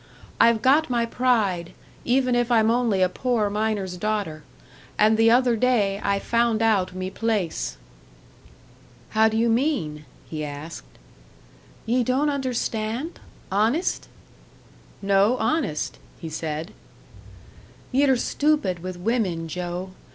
I've 0.39 0.63
got 0.63 0.89
my 0.89 1.05
pride, 1.05 1.73
even 2.05 2.33
if 2.33 2.51
I'm 2.51 2.71
only 2.71 3.03
a 3.03 3.07
poor 3.07 3.51
miner's 3.51 3.97
daughter; 3.97 4.41
and 4.97 5.15
the 5.15 5.29
other 5.29 5.55
day 5.55 6.01
I 6.03 6.17
found 6.17 6.63
out 6.63 6.95
me 6.95 7.11
place." 7.11 7.77
"How 9.09 9.29
do 9.29 9.37
you 9.37 9.47
mean?" 9.47 10.05
he 10.27 10.43
asked. 10.43 10.97
"Ye 11.85 12.03
don't 12.03 12.31
understand? 12.31 13.19
Honest?" 13.51 14.07
"No, 15.03 15.37
honest," 15.37 15.99
he 16.19 16.29
said. 16.29 16.73
"Ye're 17.91 18.17
stupid 18.17 18.79
with 18.79 18.97
women, 18.97 19.47
Joe. 19.47 19.91